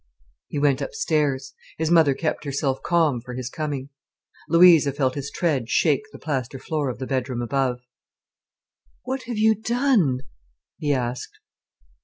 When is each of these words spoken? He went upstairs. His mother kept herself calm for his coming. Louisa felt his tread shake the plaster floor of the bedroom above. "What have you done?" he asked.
He 0.47 0.57
went 0.57 0.81
upstairs. 0.81 1.53
His 1.77 1.91
mother 1.91 2.15
kept 2.15 2.43
herself 2.43 2.81
calm 2.81 3.21
for 3.21 3.35
his 3.35 3.51
coming. 3.51 3.89
Louisa 4.49 4.91
felt 4.93 5.13
his 5.13 5.29
tread 5.29 5.69
shake 5.69 6.05
the 6.11 6.17
plaster 6.17 6.57
floor 6.57 6.89
of 6.89 6.97
the 6.97 7.05
bedroom 7.05 7.43
above. 7.43 7.81
"What 9.03 9.21
have 9.27 9.37
you 9.37 9.53
done?" 9.53 10.21
he 10.79 10.91
asked. 10.91 11.39